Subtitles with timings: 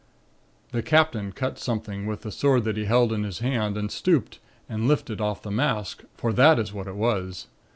[0.71, 4.39] The Captain cut something with the sword that he held in his hand and stooped
[4.67, 7.45] and lifted off the mask, for that is what it was.